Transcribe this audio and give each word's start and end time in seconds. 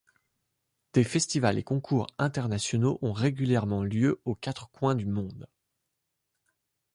Des 0.93 1.03
festivals 1.03 1.59
et 1.59 1.63
concours 1.63 2.07
internationaux 2.17 2.97
ont 3.03 3.11
régulièrement 3.13 3.83
lieu 3.83 4.19
aux 4.25 4.33
quatre 4.33 4.71
coins 4.71 4.95
du 4.95 5.05
monde. 5.05 5.47